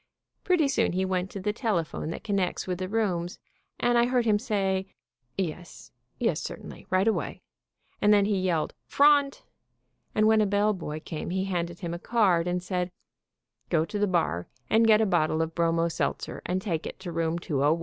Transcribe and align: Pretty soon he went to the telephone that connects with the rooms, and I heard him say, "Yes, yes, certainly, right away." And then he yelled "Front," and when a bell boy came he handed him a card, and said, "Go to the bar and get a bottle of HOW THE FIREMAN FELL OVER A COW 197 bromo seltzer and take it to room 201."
Pretty 0.43 0.67
soon 0.67 0.93
he 0.93 1.05
went 1.05 1.29
to 1.29 1.39
the 1.39 1.53
telephone 1.53 2.09
that 2.09 2.23
connects 2.23 2.65
with 2.65 2.79
the 2.79 2.89
rooms, 2.89 3.37
and 3.79 3.99
I 3.99 4.07
heard 4.07 4.25
him 4.25 4.39
say, 4.39 4.87
"Yes, 5.37 5.91
yes, 6.19 6.41
certainly, 6.41 6.87
right 6.89 7.07
away." 7.07 7.43
And 8.01 8.11
then 8.11 8.25
he 8.25 8.39
yelled 8.41 8.73
"Front," 8.87 9.43
and 10.15 10.25
when 10.27 10.41
a 10.41 10.47
bell 10.47 10.73
boy 10.73 11.01
came 11.01 11.29
he 11.29 11.43
handed 11.45 11.81
him 11.81 11.93
a 11.93 11.99
card, 11.99 12.47
and 12.47 12.63
said, 12.63 12.91
"Go 13.69 13.85
to 13.85 13.99
the 13.99 14.07
bar 14.07 14.47
and 14.71 14.87
get 14.87 15.01
a 15.01 15.05
bottle 15.05 15.39
of 15.39 15.49
HOW 15.51 15.51
THE 15.51 15.55
FIREMAN 15.57 15.73
FELL 15.75 15.79
OVER 15.83 15.85
A 15.85 15.85
COW 15.85 15.85
197 15.85 15.87
bromo 15.87 15.87
seltzer 15.87 16.41
and 16.47 16.61
take 16.63 16.87
it 16.87 16.99
to 17.01 17.11
room 17.11 17.37
201." 17.37 17.79